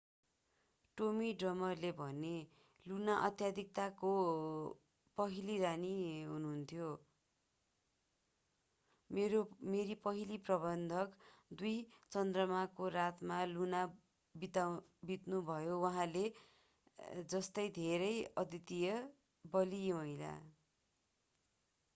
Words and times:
Tommy 0.97 1.33
ड्रिमरले 1.33 1.91
भने 1.99 2.35
Luna 2.85 3.15
अत्यधिकताको 3.27 4.11
पहिली 5.17 5.57
रानी 5.59 5.93
हुनुहुन्थ्यो 6.25 6.89
मेरी 9.09 9.95
पहिली 10.05 10.37
प्रबन्धक 10.47 11.17
दुई 11.51 11.75
चन्द्रमाको 12.11 12.87
रातमा 12.89 13.43
लुना 13.45 13.85
बित्नुभयो 14.35 15.79
उहाँ 15.81 16.07
जस्तै 17.29 17.67
धेरै 17.75 18.13
अद्वितीय 18.37 18.95
बलियी 19.45 19.91
महिला 19.93 20.33